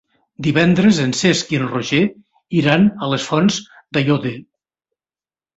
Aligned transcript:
Divendres 0.45 1.01
en 1.03 1.13
Cesc 1.19 1.51
i 1.55 1.59
en 1.61 1.67
Roger 1.73 2.01
iran 2.63 2.87
a 3.09 3.13
les 3.13 3.29
Fonts 3.33 3.63
d'Aiòder. 3.99 4.37